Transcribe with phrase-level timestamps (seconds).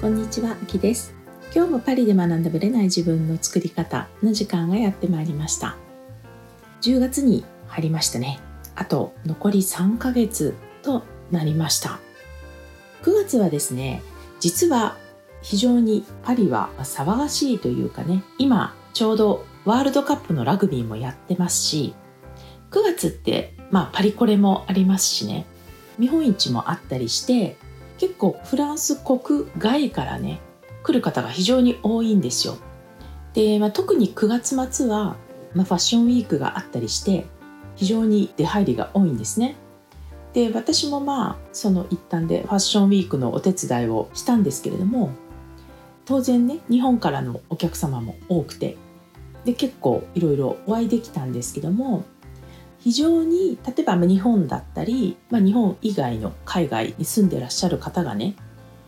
[0.00, 1.14] こんにちは、あきです。
[1.54, 5.76] 今日もパリで学んだぶれない自分の作り方の時間がやってまいりました。
[6.80, 8.40] 10月に入りましたね。
[8.76, 12.00] あと残り3ヶ月となりました。
[13.02, 14.00] 9月はですね
[14.40, 14.96] 実は
[15.42, 21.94] 非常にパリは騒がしいというかね今ちょうどワールドカップのラグビーもやってますし
[22.70, 25.44] 9月ってまあパリコレもありますしね。
[25.98, 27.58] 見本市もあったりして
[28.00, 30.40] 結構フランス国外からね
[30.82, 32.56] 来る方が非常に多いんですよ。
[33.34, 35.16] で、まあ、特に9月末は、
[35.54, 37.26] まあ、ファッションウィークがあったりして
[37.76, 39.54] 非常に出入りが多いんですね。
[40.32, 45.10] で私もまあその一環でファッションウィークのお手伝いをしたんですけれども
[46.06, 48.76] 当然ね日本からのお客様も多くて
[49.44, 52.04] で結構いろいろお会いできたんですけども
[52.80, 58.34] 非常に例えば日本だったり、まあ、日本以外の海外に住んでらっしゃる方がね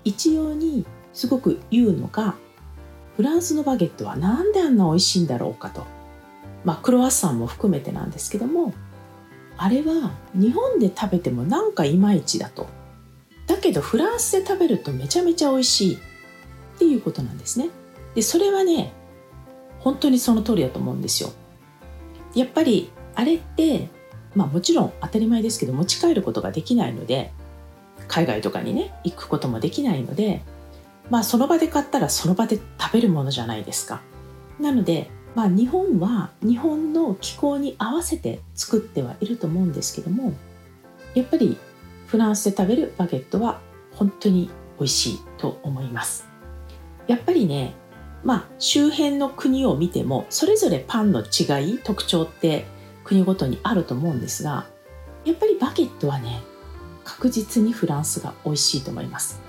[0.04, 2.34] 一様にすごく言うのが
[3.16, 5.86] フランスのバゲットは何であんな美味しいんだろうかと、
[6.64, 8.72] まあ、クロワッサンも含めてなんですけども
[9.58, 12.66] あれは日本で食べてもなんかいまいちだと。
[13.46, 15.94] だけどフランスで食べるとめちゃめちゃ美味しい。
[15.96, 15.98] っ
[16.78, 17.68] ていうことなんですね。
[18.14, 18.92] でそれはね
[19.78, 21.30] 本当にその通りだと思うんですよ。
[22.34, 23.88] やっぱりあれって
[24.34, 27.32] まあもちろん当たり前ですけど持ち帰ることができないので
[28.08, 30.42] 海外とかにね行くこともできないので
[31.10, 34.02] まあその場で買ったらその場で食べるものじゃないですか。
[34.60, 40.32] なのでまあ日本は日本の気候に合わせて作ってはいると思うんですけども
[41.14, 41.58] やっぱり
[42.06, 43.60] フランスで食べるバゲットは
[43.94, 46.26] 本当に美味しいと思います。
[47.06, 47.74] やっぱりね
[48.24, 52.66] まあ周辺の国を見てもそれぞれパンの違い特徴って
[53.04, 54.66] 国ごとにあると思うんですが
[55.24, 56.42] やっぱりバゲットはね
[57.04, 59.40] 確実にフランスが美味しいと思います。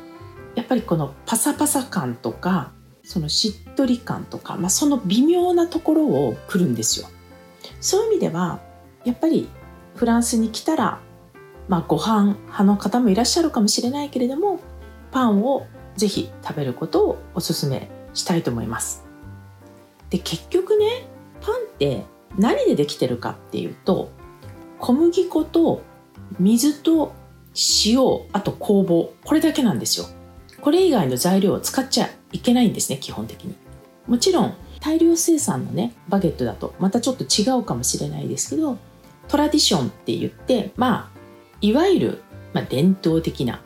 [0.55, 2.71] やっぱりこのパサパサ感とか
[3.03, 7.07] そのしっとり感とか、まあ、その微妙なところをくるんですよ。
[7.81, 8.59] そういう意味では
[9.03, 9.49] やっぱり
[9.95, 10.99] フランスに来たら、
[11.67, 14.59] まあ、ご飯派の方もいらっしゃるかもしれないけれども
[15.11, 19.03] パンをぜひ食べることをおすすめしたいと思います。
[20.09, 21.07] で結局ね
[21.41, 22.05] パンって
[22.37, 24.11] 何でできてるかっていうと
[24.79, 25.81] 小麦粉と
[26.39, 27.13] 水と
[27.85, 27.99] 塩
[28.33, 30.07] あと酵母これだけなんですよ。
[30.61, 33.55] これ以外の材料を使っちゃいけないんですね基本的に。
[34.07, 38.77] もちろん大量生産のねバゲットだとまたちょっと違うかもしれないですけど
[39.27, 41.19] トラディションって言ってまあ
[41.61, 42.21] いわゆる、
[42.53, 43.59] まあ、伝統的なっ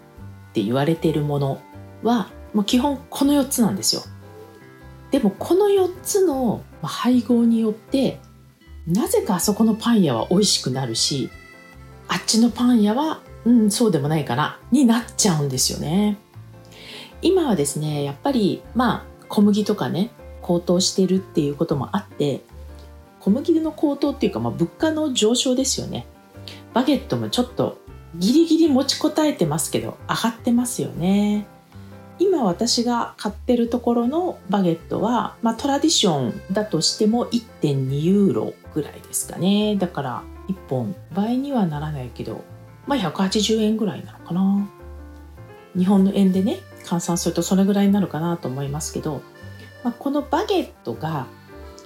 [0.54, 1.62] て言われているもの
[2.04, 4.02] はもう基本この4つなんですよ。
[5.12, 8.20] でもこの4つの配合によって
[8.88, 11.30] なぜかあそこのパン屋は美味しくなるし
[12.08, 16.18] あっちのパン屋はうんそうでもないかなになっちゃうんですよね。
[17.22, 20.12] 今はですねやっぱりまあ小麦とかね
[20.42, 22.42] 高騰してるっていうこともあって
[23.20, 26.06] 小麦の高騰っていうか、まあ、物価の上昇ですよね。
[26.74, 27.78] バゲットもちょっと
[28.16, 31.46] ギリギリ持ちこたえてますけど上がってますよね。
[32.20, 39.76] 今私が買ってるところのバゲットは、まあ、トラディションだとしても1.2ユーロぐらいですかね。
[39.76, 42.44] だから1本倍にはならないけど
[42.86, 44.70] まあ180円ぐらいなのかな。
[45.76, 49.22] 日本の円でね換算するとそれぐらいになるかなと思いますけど、
[49.84, 51.26] まあ、このバゲットが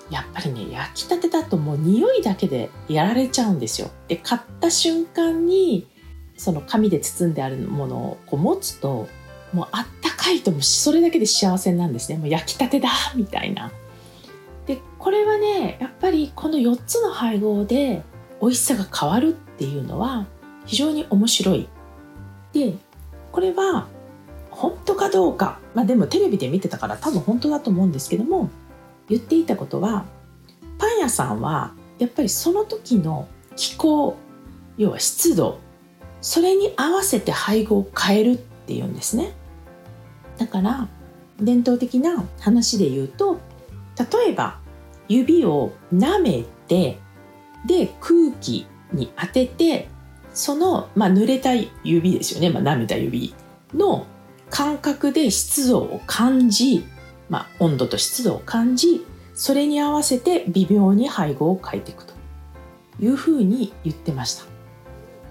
[0.10, 3.90] やっぱりね焼きたてだともう匂いだけでやられちゃうんですよ。
[4.10, 5.88] で買った瞬間に
[6.36, 9.08] その紙で包んであるものをこう持つと
[9.54, 12.18] もうあったかいともそれだけで幸せなんですね。
[12.18, 13.72] もう焼きたてだみたいな。
[15.02, 18.04] これはねやっぱりこの4つの配合で
[18.40, 20.28] 美味しさが変わるっていうのは
[20.66, 21.68] 非常に面白い。
[22.54, 22.76] で
[23.32, 23.88] これは
[24.52, 25.60] 本当かどうか。
[25.74, 28.52] まあでもテレビで見てたから多分本当だと思うんですけども
[29.10, 30.06] 言っていたことは
[30.78, 34.16] パン屋さんはやっぱりその時の気候
[34.78, 35.60] 要は湿度
[36.22, 39.34] それに合わせて配合を変えるっていうんですね。
[40.38, 40.88] だから
[41.40, 43.40] 伝統的な話で言うと
[43.98, 44.61] 例えば
[45.12, 47.00] 指を舐めて
[47.66, 49.88] で空気に当てて
[50.34, 51.54] その、まあ、濡れた
[51.84, 53.36] 指ですよね、まあ、舐めた指
[53.74, 54.06] の
[54.50, 56.86] 感覚で湿度を感じ、
[57.30, 62.14] まあ、温度と湿度を感じそれに合わせて微妙に配合を変えていくと
[63.00, 64.46] いうふうに言ってました。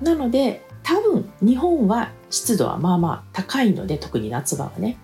[0.02, 4.98] なので多分日本は湿度はまあまあ高いので特に夏場はね。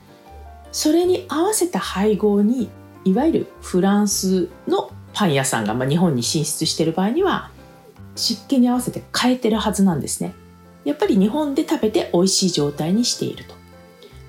[0.72, 2.68] それに合わせた配合に
[3.06, 7.50] いわゆるフランスのパン屋さんが、まあ、日本に進出してる場合には
[8.16, 10.34] 湿気に合わせて変えてるはずなんですね
[10.84, 13.54] やっぱり日本で食べて美味しい状態にしていると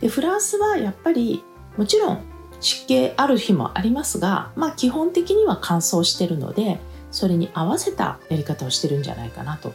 [0.01, 1.44] でフランスはやっぱり
[1.75, 2.21] もちろん
[2.59, 6.79] 湿気ある日もありますが、まあ、基本的には乾燥してるので
[7.09, 9.74] それに合わせたやり方をしてるんじゃないかなと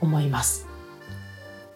[0.00, 0.66] 思います。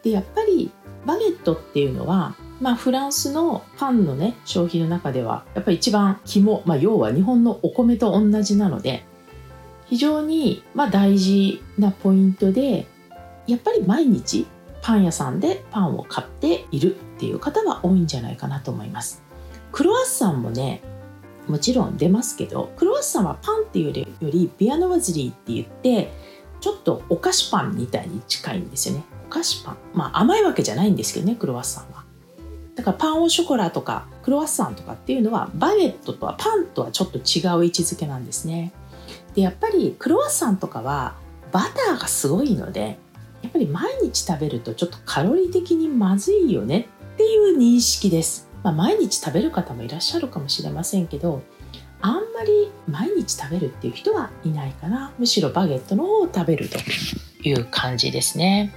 [0.02, 0.70] でやっぱり
[1.04, 9.04] バゲットっていうのは、まあ、フランスのパンのね消費の中ではやっぱり一番肝、まあ、要は日本のお米と同じなので
[9.86, 12.86] 非常にま大事なポイントで
[13.48, 14.46] やっぱり毎日
[14.80, 19.22] パン屋さんでパンを買っているっていう方は多いんじゃないかなと思います。
[19.72, 20.82] クロワッサンもね
[21.48, 26.12] もちろん出ますけどクロワッサンはパンっていうよりビアノワズリーって言って
[26.60, 29.02] ちょっとお菓子パンみたいに近いんですよね。
[29.26, 29.76] お菓子パン。
[29.94, 32.01] まあ甘いわけじゃないんですけどねクロワッサンは。
[32.74, 38.72] だからパンオショコラとかクロワッサンとかっていうのはバゲットとはパンとはちょっと違う位置づけなんですね。
[39.34, 41.16] でやっぱりクロワッサンとかは
[41.52, 42.98] バターがすごいので
[43.42, 48.48] やっぱり毎日食べるとちょっとカロリー的にまずいよねっていう認識です。
[48.62, 51.42] まあ、毎日食べる方もいらっしゃるかもしれませんけど
[52.00, 55.12] あんまり毎日食べるっていう人はいないかな。
[55.18, 56.78] むしろバゲットの方を食べると
[57.42, 58.72] いう感じですね。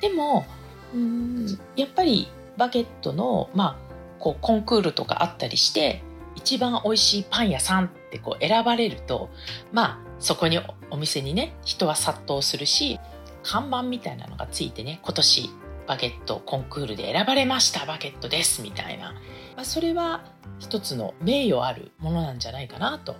[0.00, 0.46] でも
[0.94, 1.58] うん。
[1.76, 2.28] やっぱり
[2.58, 6.02] バゲットの、まあ、こうコンクールとかあったりして
[6.34, 9.30] 一番美味しいパン屋さんってこう選ばれると
[9.72, 10.58] まあそこに
[10.90, 12.98] お店にね人は殺到するし
[13.42, 15.50] 看板みたいなのがついてね今年
[15.86, 19.14] バゲットコンクールで選ばれましたバゲットですみたいな、
[19.56, 20.24] まあ、それは
[20.58, 23.16] 一つの名誉あるものなんじゃないかなと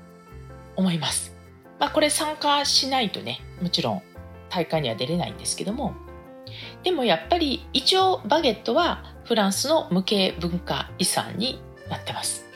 [0.76, 1.38] 思います。
[1.78, 4.02] まあ、これ参加しないとねもちろん
[4.48, 5.94] 大会には出れないんですけども
[6.82, 11.60] でもやっぱり一応バゲットはフランスの無形文化遺産に
[11.90, 12.46] なってます。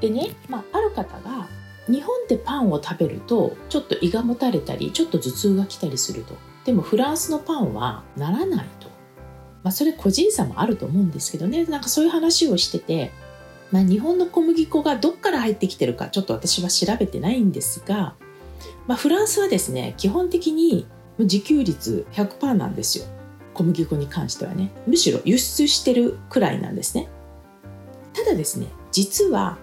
[0.00, 1.46] でね、まあ、ある方が
[1.86, 6.34] 日本でパンを食べるとちょっと胃がもたれたりちょっと頭痛が来たりすると。
[6.64, 8.88] でもフランスのパンはならないと。
[9.62, 11.66] まあ、それ個人差もあると思うんですけどね。
[11.66, 13.12] なんかそういう話をしてて、
[13.70, 18.14] まあ、日本の小麦粉がどっから入ってきてるかちょっと私は調べてないんですが、
[18.86, 20.86] まあ、フランスはですね基本的に
[21.18, 23.04] 自給率100%なんですよ。
[23.54, 27.08] 小麦粉に関してはねむしろ輸出してるくらいなんですね。
[28.12, 29.58] ただですね実は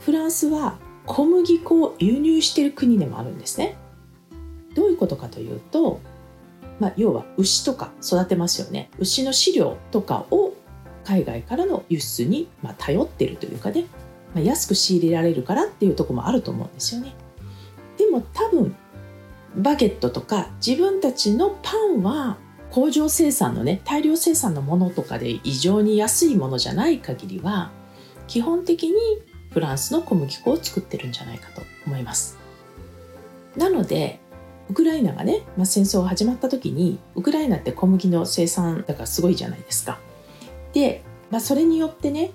[0.00, 3.76] フランスは小麦粉を輸入してる国でもあるんですね。
[4.74, 6.00] どういうことかというと
[6.80, 8.90] まあ、要は牛とか育てますよね。
[8.98, 10.54] 牛の飼料とかを
[11.04, 13.84] 海外からの輸出にま頼ってるというかね、
[14.34, 17.14] まあ、安く仕入れられるからっていうとこもあると思うんですよね。
[17.98, 18.74] でも多分
[19.56, 22.38] バゲットとか自分たちのパンは
[22.70, 27.70] 工場生産のね大量生産のものとかで異常に安いものじゃない限りは
[28.26, 28.94] 基本的に
[29.50, 32.38] フランスの小麦粉を作ってるんじゃないかと思います
[33.56, 34.20] なので
[34.70, 39.98] ウクライナがね、まあ、戦争が始まった時にウクライナって小麦の生産だからすごいじゃないですか。
[40.72, 42.30] で、まあ、それによってね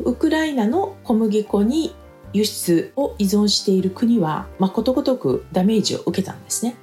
[0.00, 1.94] ウクライナの小麦粉に
[2.32, 6.74] 輸出を依存している国は、まあ、ことごとくダメージを受けたんですね。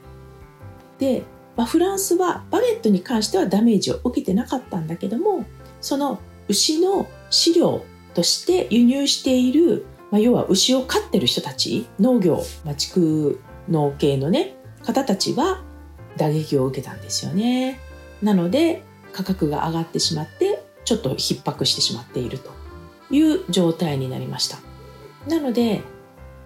[1.00, 1.24] で、
[1.56, 5.46] まあ、フランスはバゲットに関してはダメージを受けてなかったんだけども
[5.82, 15.64] その牛の飼料として輸入している、まあ、要は牛を飼ってる人たち農業、まあ、畜農系のね方たちは
[16.18, 17.80] 打撃を受けたんですよね。
[18.22, 18.84] なので
[19.14, 22.52] 価格が上がってしまってちょっと逼迫してしまっていると
[23.10, 24.58] いう状態になりました。
[25.28, 25.82] なので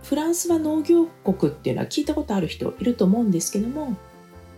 [0.04, 3.98] フランスは農業国っていうのは聞いたことある人いると思うんですけども、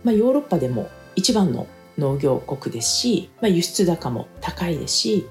[0.04, 1.66] まあ、ヨーロッパでも一番の
[1.98, 5.26] 農業国ですし、まあ、輸出高も高いですし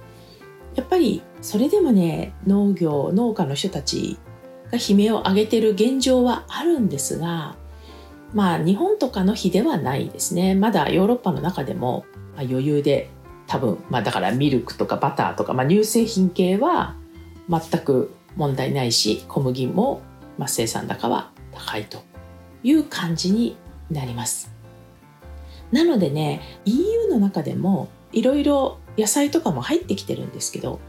[0.75, 4.17] やっぱりそれでもね農業農家の人たち
[4.71, 7.55] が悲鳴を上げてる現状はあるんですが
[8.33, 10.53] まあ日本とかの比ではないですね。
[10.53, 12.05] まだヨーロッパの中でも
[12.37, 13.09] 余裕で
[13.47, 16.95] 多分、まあ、だからミルクとかバターとか、まあ、乳製品系は
[17.49, 20.01] 全く問題ないし小麦も、
[20.37, 22.03] まあ、生産高は高いと
[22.61, 23.57] いう感じに
[23.89, 24.58] なります。
[25.71, 30.79] なのでね EU の中でもいろいろ野菜とかも入ってきてるんですけど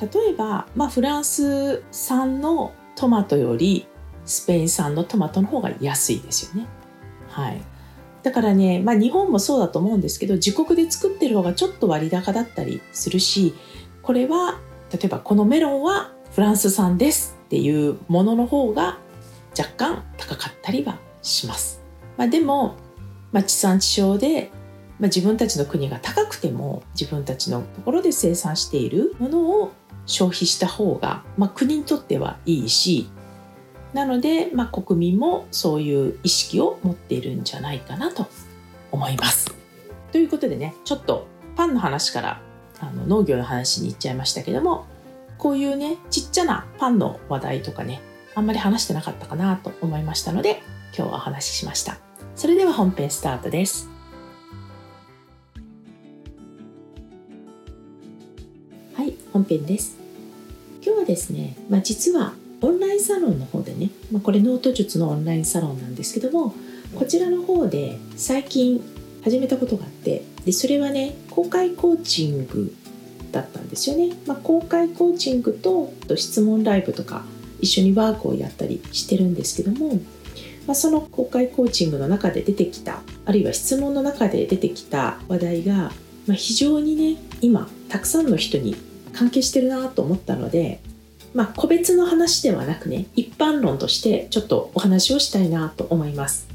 [0.00, 3.86] 例えば、まあ、フランス産のトマトより
[4.24, 6.68] スペイン産のトマトの方が安いですよね。
[7.28, 7.60] はい、
[8.22, 13.54] だからね、まあ、日本もそうだと思うんですけど自国で作ってる方がちょっと割高だったりするし
[14.02, 14.60] これは
[14.92, 18.98] 例えばこのメロンはフランス産ですっていうものの方が
[19.58, 21.82] 若干高かったりはします。
[22.16, 22.76] まあ、でも、
[23.32, 24.50] まあ、地産地消で、
[24.98, 29.72] まあ、自分たちの国が高くても自分たちのところで生産しているものを
[30.06, 33.08] 消費した方が、まあ、国にとってはいいし
[33.92, 38.26] なので、まあ、国民もそういう意識を持っているんじゃないかなと
[38.90, 39.54] 思います。
[40.12, 42.40] ということでねちょっとパンの話から
[42.80, 44.86] あの農業の話に行っちゃいましたけども
[45.38, 48.00] こういうねちっちゃなパンの話題とかね
[48.34, 50.62] あんまり話してなかったかなと思いましたので
[50.96, 51.98] 今日はお話ししました
[52.34, 53.88] それでは本編スタートです。
[58.94, 59.96] はい本編です。
[60.84, 66.54] 今日はですね、まあ、実はオンラインサロンの方でね、まあ、これノート術のオンラインサロンなんですけども
[66.94, 68.82] こちらの方で最近
[69.22, 72.74] 始めたことがあってでそれはね公開コーチング
[73.30, 77.24] だったんですよね、まあ、公開コーチングと質問ライブとか
[77.60, 80.00] 一緒にワークをやったりしてるんですけども、
[80.66, 85.92] まあ、その公開コーチングの中で出てきたあるいは質問の中で出てきた話題が、
[86.26, 88.76] まあ、非常にね今たくさんの人に
[89.12, 90.80] 関係してるなと思ったので
[91.34, 96.46] まあ、個別の話ではなくね一般論としてちょっとお話をしたいなと思います、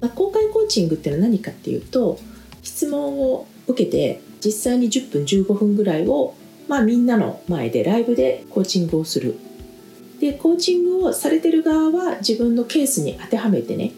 [0.00, 2.18] まあ、公開コーチングっていうのは何かっていうと
[2.62, 6.34] 質問を受けて実際に10分15分ぐらいを、
[6.68, 9.36] まあ、みんなの前でライブでコーチングをする。
[10.22, 13.90] でコーチングをされてる側は自分のケースに当てはめてね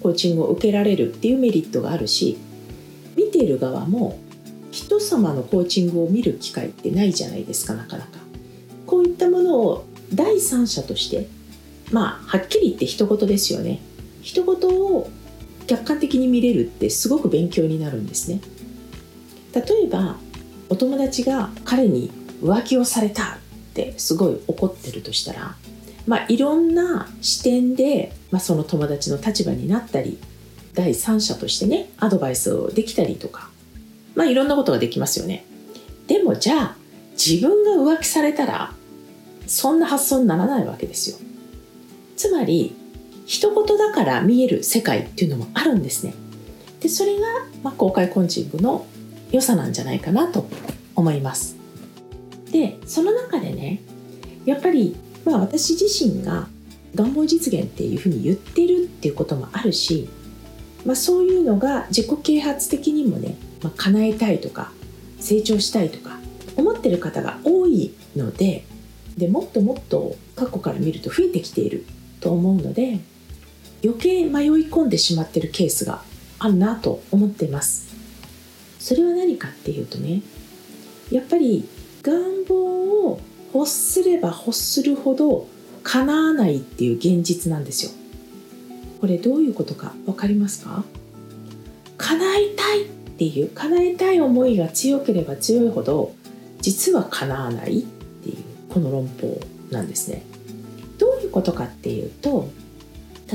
[0.00, 2.36] コーチングを受けられるっていうメリットがあるし
[3.16, 4.18] 見ている側も
[4.70, 8.18] 人様のコーチングを見る機会ってないじゃないですかなかなか。
[8.84, 11.26] こういったものを第三者として
[11.90, 13.80] まあはっきり言って人事ですよね。
[14.20, 15.08] 人事を
[15.66, 18.42] 客観的に見れるってすごく勉強になるんですね。
[19.54, 20.16] 例えば
[20.68, 22.10] お友達が彼に
[22.42, 23.38] 浮気をされた。
[23.84, 25.54] ってすごい怒ってるとしたら
[26.06, 30.18] まあいろんな視点で、まあ、その友達の立場になったり
[30.72, 33.50] 第三者としてねアドバイスをできたりとか
[34.14, 35.44] まあいろんなことができますよね。
[36.06, 36.76] でもじゃあ
[37.12, 38.72] 自分が浮気されたら
[39.46, 41.18] そんな発想にならないわけですよ。
[42.16, 42.74] つまり
[43.26, 46.14] 一言だから見える世界っていうのもあるんですね。
[46.80, 47.26] でそれが、
[47.62, 48.86] まあ、公開コンチングの
[49.32, 50.46] 良さなんじゃないかなと
[50.94, 51.55] 思います。
[52.56, 53.82] でその中でね
[54.46, 54.96] やっぱり、
[55.26, 56.48] まあ、私自身が
[56.94, 60.08] 願望実現っていうふうに言ってるっていうこともあるし、
[60.86, 64.72] まあ、そういうのが自己啓発的にもね、まあ、叶えたいとか
[65.20, 66.18] 成長したいとか
[66.56, 68.64] 思ってる方が多いので
[69.18, 71.84] でもっともっと過去から見ると増えてきている
[72.20, 73.00] と思うので
[73.84, 76.02] 余計迷い込んでしまってるケースが
[76.38, 77.94] あるなと思ってます。
[78.78, 80.22] それは何かっていうとね
[81.10, 81.68] やっぱり
[82.06, 83.20] 願望を
[83.52, 85.48] 欲すれば欲するほど
[85.82, 87.90] 叶わないっていう現実なんですよ
[89.00, 90.84] これどういうことか分かりますか？
[91.98, 96.14] 叶いたいっていう叶えたい思いが強ければ強いほど
[96.60, 98.36] 実は叶わないっていう
[98.72, 100.22] この論法なんですね。
[100.98, 102.48] どういうことかっていうと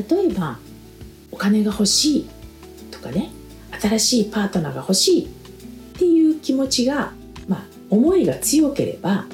[0.09, 0.59] 例えば
[1.31, 2.29] お金が欲しい
[2.91, 3.31] とかね
[3.81, 5.27] 新しいパートナーが欲しいっ
[5.97, 7.13] ていう気持ちが、
[7.91, 9.25] 思いが強ければ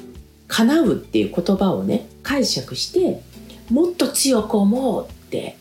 [0.48, 3.22] 叶うっていう言葉をね解釈して
[3.70, 5.56] もっと強く思うって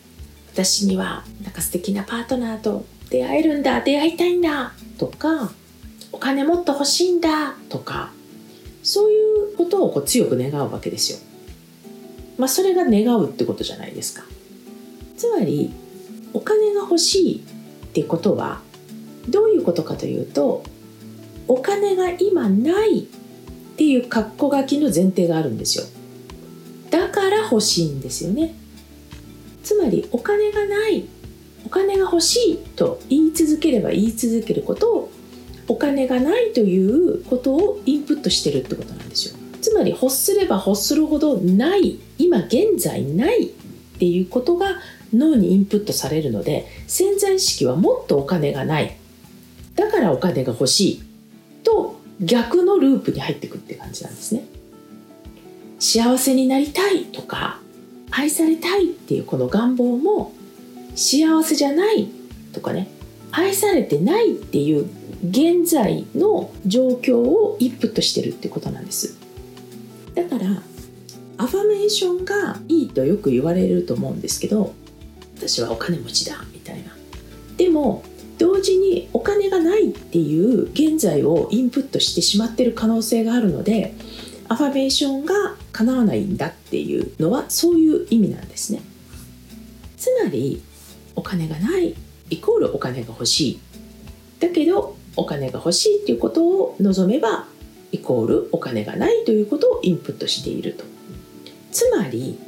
[0.53, 5.51] 私にはなんか素敵なパートナーと出会えるんだ出会いたいんだとか
[6.11, 8.11] お金もっと欲しいんだとか
[8.81, 11.19] そういうことをこう強く願うわけですよ。
[12.37, 14.23] まあ、それが願うってことじゃないですか。
[15.17, 15.73] つまり
[16.33, 17.43] お金が欲しい
[17.87, 18.61] ってことは
[19.27, 20.63] どういうことかというと
[21.47, 23.03] お金が今ないっ
[23.77, 25.85] ていう格好書きの前提があるんですよ。
[26.89, 28.55] だから欲しいんですよね。
[29.63, 31.05] つまりお金がない
[31.65, 35.11] お金が欲しいと言い続ければ言い続けることを
[35.67, 43.49] お金がないということをインプットしてるってことなんですよつまり欲すれば欲するほどない今現在ないっ
[43.99, 44.77] ていうことが
[45.13, 48.95] 脳にインプットされるので潜在意識はもっとお金がない
[49.75, 51.03] だからお金が欲しい
[51.67, 54.45] と逆のループに入ってくって感じなんですね。
[55.79, 57.59] 幸せになりたいとか
[58.09, 60.31] 愛されたいっていうこの願望も
[60.95, 62.09] 幸せじゃない
[62.53, 62.87] とかね
[63.31, 64.87] 愛されてないっていう
[65.29, 69.17] 現在の状況をインプットしてるってことなんです。
[70.15, 70.45] だから
[71.37, 74.73] アファメーションがいいとよく言われると思うんですけど
[75.35, 76.95] 私はお金持ちだみたいな。
[77.57, 78.03] でも
[78.37, 83.95] 同時にお金がないっていう現在をインプットしてしまってる可能性があるので
[84.47, 85.33] アファメーションが
[85.71, 88.81] 叶わないんだっていうのはそういう意味なんですね。
[89.97, 90.61] つまり
[91.15, 91.95] お金がない
[92.29, 93.59] イコールお金が欲しい。
[94.39, 97.47] だけどお金が欲しいっていうことを望めば
[97.91, 100.83] イコールお金がないということをインプットしていると。
[101.71, 102.39] つまり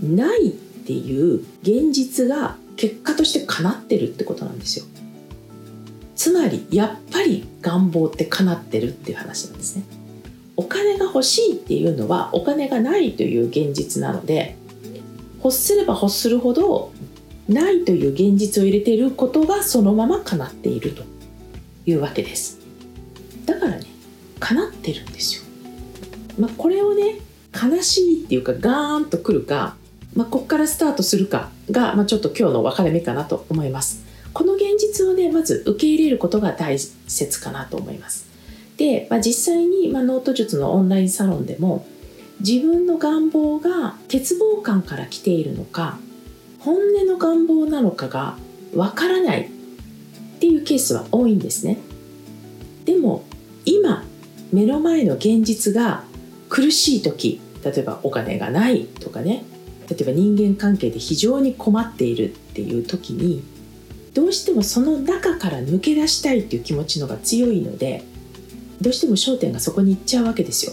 [0.00, 4.84] ないっていう現実が結果として叶ってるってことなんですよ。
[6.18, 9.84] つまりやっぱり願望って叶ってるっていう話なんですね。
[10.56, 14.56] お金が欲しいっていうのはお金がないという現実なので
[15.36, 16.90] 欲すれば欲するほど
[17.48, 21.04] ないという現実を入れていることがそのまま叶っていると
[21.86, 22.58] いうわけです。
[23.46, 23.86] だからね
[24.40, 25.42] 叶ってるんですよ、
[26.36, 27.20] まあ、これをね
[27.54, 29.76] 悲しいっていうかガーンとくるか、
[30.16, 34.07] まあ、こっからスタートするかが、まあ、ちょっと今日の分かれ目かなと思います。
[34.38, 38.28] この現実をねまず受け入れることが大切かなと思います。
[38.76, 41.84] で、まあ、実際に、まあ、ノート術のオンラインサロンでも
[42.38, 45.98] 自分の願望が欠乏感から来ているのか
[46.60, 48.36] 本音の願望なのかが
[48.76, 49.48] わからないっ
[50.38, 51.78] ていうケースは多いんですね。
[52.84, 53.24] でも
[53.64, 54.04] 今
[54.52, 56.04] 目の前の現実が
[56.48, 59.42] 苦しい時例えばお金がないとかね
[59.90, 63.57] 例えば人間関係で非常に困っているっていう時に
[64.14, 68.04] どうしてもその中から抜け出したいっていう気持ちのが強いので
[68.80, 70.72] どうしても焦点がそこに行っちゃうわけですよ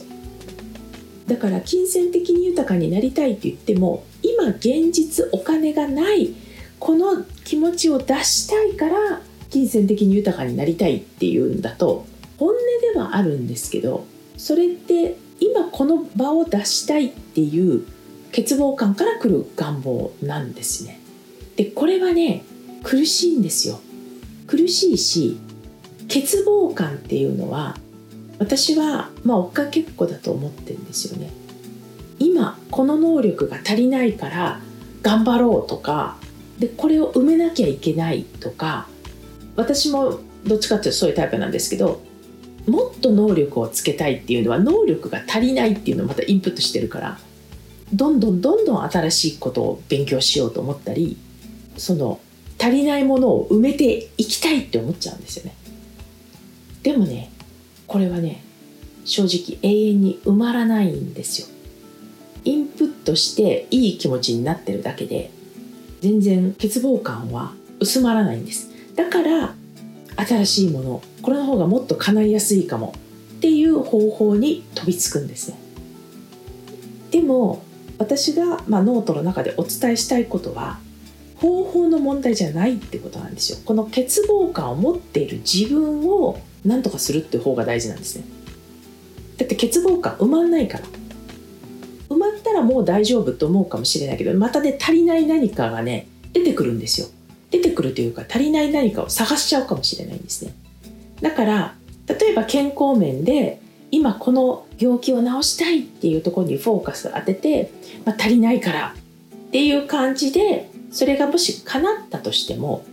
[1.27, 6.33] だから金銭的に豊かになりたいって言っても今現実お金がない
[6.79, 12.05] この気持ちを出したいから金銭的に豊かになりたいっていうんだと
[12.37, 12.55] 本音
[12.93, 14.05] ではあるんですけど
[14.37, 17.85] それって今この場を出したいっていう
[18.31, 20.99] 欠乏感から来る願望なんですね。
[21.55, 22.43] でこれはね
[22.85, 23.79] 苦しいんですよ。
[24.45, 25.39] 苦しいし
[26.07, 27.75] 欠乏感っていうのは
[28.37, 31.31] 私はまあ追っかけっこだと思ってるんですよね。
[32.19, 34.59] 今この能力が足りないから
[35.01, 36.17] 頑張ろうとか
[36.59, 38.87] でこれを埋めなきゃいけないとか
[39.55, 42.01] 私もどっちかっていうとそういうタイプなんですけど
[42.67, 47.17] もっと能力をつけたいっていうのは能力が足りないっていうのをまたインプットしてるから
[47.93, 51.17] どんどんどんどん新しいことを勉強しようと思ったり
[51.77, 52.19] その
[52.59, 55.55] 足りないものを埋めていきたいって思っちゃうんですよね。
[56.83, 57.31] でもね
[57.87, 58.43] これはね
[59.05, 61.47] 正直永遠に埋まらないんですよ。
[62.43, 65.31] インプットしていい気持ちになってるだけで
[66.01, 68.69] 全然欠乏感は薄まらないんです。
[68.95, 69.55] だから
[70.15, 72.93] 新しいものこれの方がもっと叶いやすいかも
[73.37, 75.57] っていう方法に飛びつくんですね。
[77.11, 77.63] でも
[77.97, 80.79] 私が、まあ、ノートの中でお伝えしたいことは
[81.37, 83.59] 方法の問題じゃないってことなんですよ。
[83.65, 88.23] この欠乏感を持っている自分を何とかするって方が大事なんですね。
[89.37, 90.85] だって欠乏感埋まんないから。
[92.09, 97.07] 埋まったらもう大丈夫と思うかもしれないけどまたね足りない何かがね出てくるんですよ。
[97.51, 100.53] 出てくるというか足りない何かを探しちゃうかもしれないんですね。
[101.21, 101.75] だから
[102.07, 103.59] 例えば健康面で
[103.91, 107.71] 今この病気を治したいっていうところにフォーカスを当てて、
[108.05, 108.95] まあ、足りないから
[109.35, 112.85] っていう感じでそれがもし叶ったとしても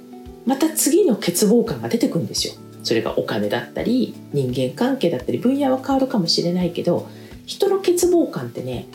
[0.45, 2.55] また次の欠乏感が出てくるんですよ。
[2.83, 7.09] それがお金だったり人間関係だったり分野は変わるかもしれないけど
[7.47, 8.89] 人の欠乏感ってね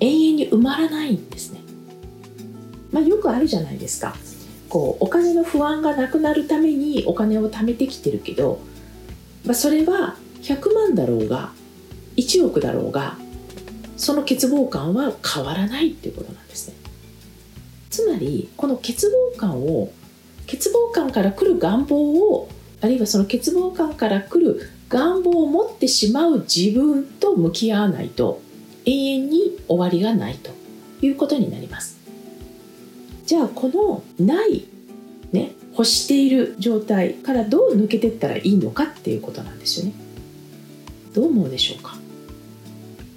[0.00, 1.60] 永遠に埋まらないんですね、
[2.90, 4.16] まあ、よくあるじゃないですか。
[4.68, 8.58] こうお金の不安がなくなるためにお金を貯めてきてるけど、
[9.44, 11.52] まあ、それは100万だろうが
[12.16, 13.16] 1億だろうが
[13.96, 16.79] その欠乏感は変わらないっていうことなんですね。
[17.90, 18.94] つまりこの欠
[19.34, 19.92] 乏感を
[20.46, 22.48] 欠乏感から来る願望を
[22.80, 28.40] あるいはその欠乏感から来る願望を持ってしまう自分と向き合わないと
[28.86, 30.50] 永遠に終わりがないと
[31.04, 31.98] いうことになります。
[33.26, 34.66] じゃあこのない
[35.30, 39.92] ね欲している状態からどう抜けていったらいいのかっていうことなんですよね。
[41.14, 41.96] どう思うでしょうか。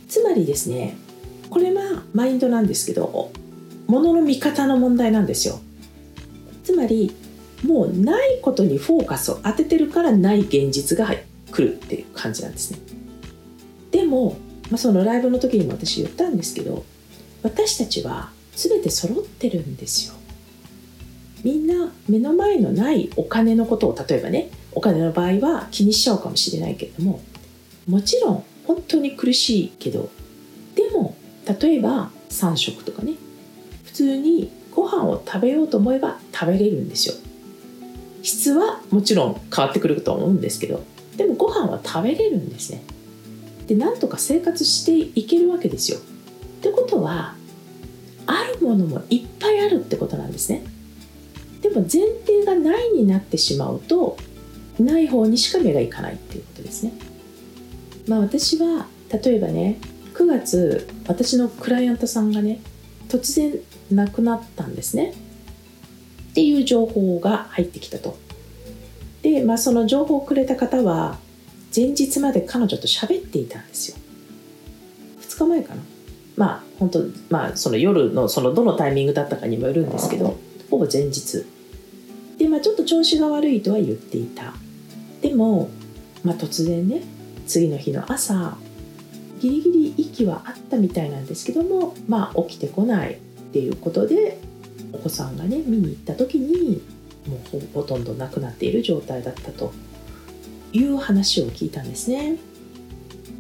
[0.08, 0.96] つまりですね
[1.50, 3.32] これはマインドなんですけど
[3.88, 5.60] ものの見方の問題なんですよ。
[6.64, 7.14] つまり
[7.64, 11.14] もうないことにフォーカスを当ててるからない現実が
[11.52, 12.80] 来るっていう感じなんですね。
[13.92, 14.38] でも、
[14.70, 16.84] まあ、そのライブの時にも私言ったんですけど
[17.44, 20.16] 私たちは全て揃ってるんですよ。
[21.44, 27.22] みんな目の前のないお金のことを例えばねお金の場合は気にしちゃうかもしれないけれども
[27.88, 30.10] もちろん本当に苦しいけど
[30.76, 31.18] でも
[31.60, 33.16] 例えば3食とかね
[33.94, 37.16] 普通にご飯を食べようと思えば食べれるんですよ。
[38.24, 40.84] 質はもちろん変わってくると思うんですけど
[41.16, 42.82] でもご飯は食べれるんですね。
[43.68, 46.00] でなんとか生活していけるわけですよ。
[46.00, 46.02] っ
[46.64, 47.36] てことは
[48.26, 50.64] あるものもいっぱいあるってことなんですね。
[51.62, 54.18] でも前提がないになってしまうと
[54.80, 56.94] ない方にしか目がいかないっていうことですね。
[58.08, 58.88] まあ私は
[59.24, 59.80] 例えばね
[60.16, 62.60] 9月私のクライアントさんがね
[63.08, 63.54] 突然
[63.92, 65.14] 亡くなったんですね。
[66.32, 68.18] っていう情報が入ってきたと。
[69.22, 71.18] で、まあ、その情報をくれた方は
[71.76, 73.98] 前日まで彼女と喋っていたんですよ。
[75.22, 75.82] 2日前かな。
[76.36, 80.38] まあ本当まあその夜のそのどのタイミングだったかにもよるんですけど
[80.70, 81.46] ほぼ前日。
[82.38, 84.54] でまあちょっと調子が悪いとは言っていた。
[85.22, 85.70] でも、
[86.24, 87.02] まあ、突然ね
[87.48, 88.58] 次の日の朝
[89.40, 93.20] ギリギリ息はあったみたいなんですけどもまあ起きてこない。
[93.54, 94.40] っていうことで
[94.92, 96.82] お子さんがね見に行った時に
[97.28, 99.72] もうほとんど亡くなっている状態だったと
[100.72, 102.38] いう話を聞いたんですね。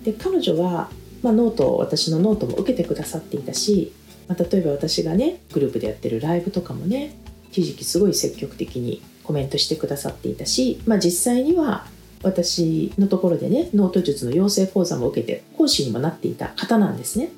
[0.03, 0.91] で彼女は、
[1.23, 3.91] まあ、ノート私のノートも受けてくださっていたし、
[4.27, 7.15] まあ、例えば私がねグループでやってるライブとかもね
[7.51, 11.87] 一時期すごい積極的にコメントしてくださっていたし、まあ、実際には
[12.21, 17.29] 私のところでねノート術の養成講座も受けて講師にもなっていた方なんですね。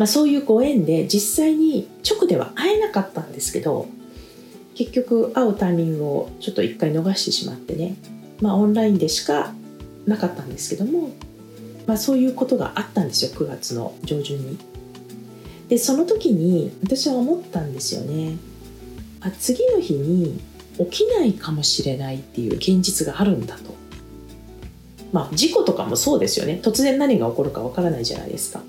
[0.00, 3.86] まあ、そういうご縁で実際に直では会えなかったんですけど
[4.74, 7.96] 結局会うタイミングをちょっと一回逃してしまってね
[8.40, 9.52] まあオンラインでしか
[10.06, 11.10] なかったんですけども、
[11.86, 14.58] まあ、そういうことがあったんですよ9月の上旬に。
[15.68, 18.38] でその時に私は思ったんですよね。
[19.20, 20.40] あ次の日に
[20.78, 23.74] 起きないかもしれないっていう現実があるんだと。
[25.12, 28.62] まあ事故とかもそうですよね突然何が起こるかわからないじゃないですか。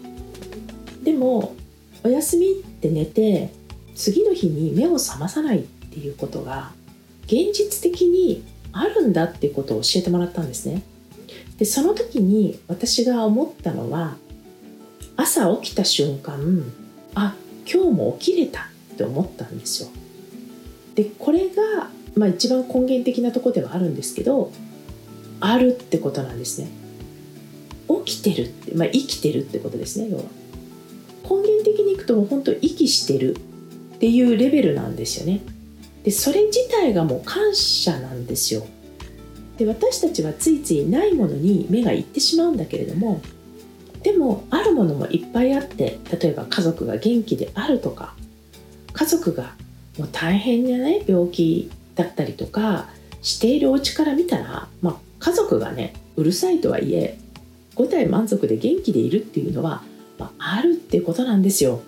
[1.04, 1.56] でも
[2.04, 3.52] お休みって寝て
[3.96, 6.72] 次の日に目を覚まさないっていうことが
[7.26, 10.84] 現実的にあるんだってことを教えてもらったんですね。
[11.58, 14.16] でその時に私が思ったのは
[15.16, 16.64] 朝起きた瞬間
[17.14, 17.36] あ
[17.72, 18.62] 今日も起きれた
[18.94, 19.90] って思ったんですよ。
[20.96, 24.52] でこれが、まあ、一番根源的なとこではあるんですけど
[25.40, 26.70] あるってことなんですね。
[28.06, 30.24] 起きてるって、まあ、生きてるってことですね要は。
[31.32, 33.36] 根源的にいくともう本当息してる
[33.96, 35.41] っていうレベルなんですよね。
[36.04, 38.65] でそれ自体がもう感謝なんですよ。
[39.58, 43.22] で私たちはついついないものに目がいってしまうんだけれども
[44.02, 48.15] でもあるものもいっぱいあって例えば家族が元気であるとか
[48.94, 49.54] 家族が
[50.00, 52.88] もう大変じゃなね病気だったりとか
[53.22, 57.20] しているお家から見たら、まあ、家族がねうるさいとはいえ
[57.76, 59.84] 5体満足で元気でいるっていうのは、
[60.22, 61.82] まあ、あるっていうことなんですよ。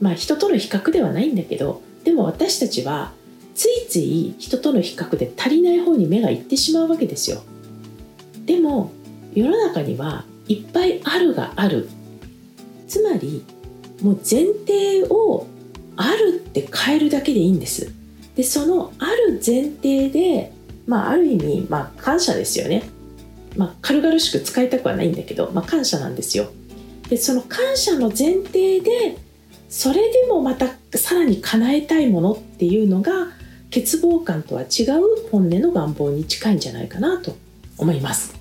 [0.00, 3.12] まあ人との比較ではないんだけどでも私たちは
[3.54, 7.42] ついつい人との比較で足りない方に目がいってしまうわけですよ。
[8.46, 8.92] でも
[9.34, 11.88] 世の中にはいっぱいあるがある。
[12.86, 13.44] つまり
[14.02, 15.46] もう前提を
[15.96, 17.92] あるって変えるだけでいいんです。
[18.36, 20.52] でそのある前提で
[20.86, 22.84] まあある意味まあ感謝ですよね。
[23.56, 26.50] まあ軽々しく使いたくはないんだけど、まあ、感謝なんですよ。
[27.08, 29.16] でその感謝の前提で
[29.68, 33.28] それでもまたさらに叶えたいものっていうのが
[33.70, 37.36] 欠乏感とは違う本音の願望に近いんじゃないかなと
[37.78, 38.34] 思います。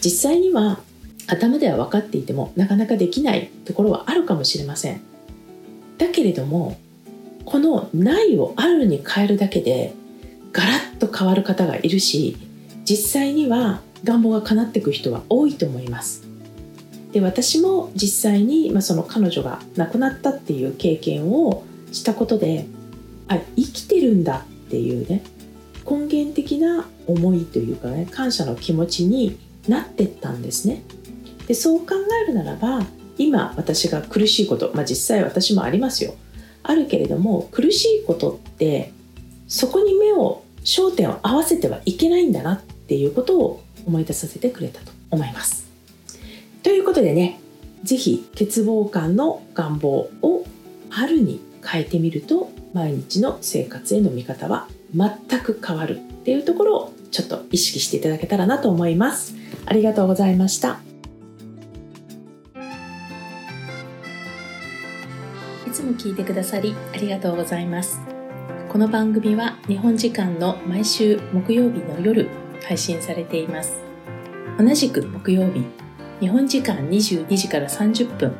[0.00, 0.80] 実際には
[1.26, 5.00] 頭では分かっていてもなかなかできないところはあるかもしれません。
[5.98, 6.78] だけれども
[7.44, 9.94] この「ない」を「ある」に変えるだけで
[10.52, 12.36] ガラッと変わる方がいるし
[12.84, 16.29] 実際には願望が叶っていく人は多いと思います。
[17.12, 22.66] で私も実際に、まあ、その彼女が亡くなったっていう経験をしたことで
[23.28, 25.22] あ生きてるんだっていうね
[25.88, 30.82] 根源的な思いというかね感謝の気持ちになってったんですね。
[31.46, 31.94] でそう考
[32.24, 32.82] えるならば
[33.18, 36.14] 今私が苦しいこと、まあ、実際私もありますよ。
[36.62, 38.92] あるけれども苦しいことって
[39.48, 45.69] そこに目を焦点を合わせてはいけないんだなっていうことを思い出させてくれたと思います。
[46.70, 47.40] ということでね
[47.82, 50.46] 是非欠乏感の願望を
[50.88, 59.34] 春に変えてみると毎日の生活への見方は全く変わるっていうところをちょっと意識していただけたらなと思います。
[59.66, 60.78] ありがとうございました。
[65.66, 67.98] いつも聞いてくださりありがとうございます。
[68.68, 72.28] この番組は日本時間の毎週木曜日の夜
[72.62, 73.72] 配信されています。
[74.56, 75.64] 同じく木曜日
[76.20, 78.34] 日本時間22時から30分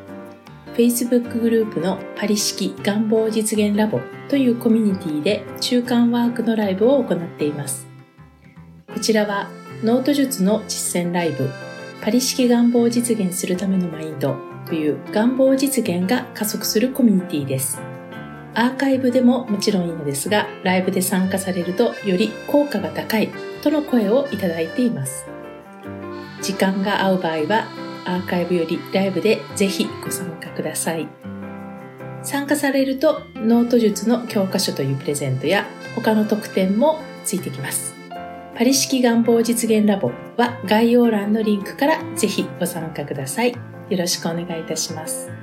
[0.75, 7.87] Facebook グループのパリ式願望実現ラボというコミュニティで中間ワークのライブを行っています。
[8.93, 9.49] こちらは
[9.83, 11.49] ノート術の実践ライブ
[12.03, 17.81] パリ式願望を実現するためのマインドという願望実現が加速するコミュニティです。
[18.55, 23.31] アーカイブでももちろんいいのですが、ライブで参加されるとより効果が高い
[23.63, 25.25] との声をいただいています。
[26.43, 27.67] 時間が合う場合は
[28.05, 31.09] アーカイブよりライブでぜひご参加ください。
[32.23, 37.95] 参加されるとノート術の教科書というプレゼントや他の特典もついてきます。
[38.57, 43.53] パリ式願望実現ラボは概要欄のリンクからぜひご参加ください。
[43.53, 45.40] よろしくお願いいたします。